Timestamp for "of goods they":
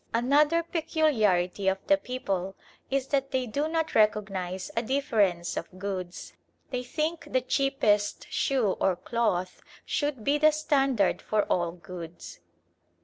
5.55-6.83